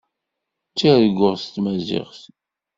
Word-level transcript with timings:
Ttarguɣ 0.69 1.33
s 1.41 1.43
tmaziɣt. 1.47 2.21